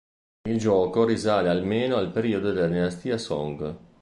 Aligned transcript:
Il 0.49 0.57
gioco 0.57 1.05
risale 1.05 1.47
almeno 1.49 1.97
al 1.97 2.09
periodo 2.11 2.51
della 2.51 2.65
dinastia 2.65 3.19
Song. 3.19 3.77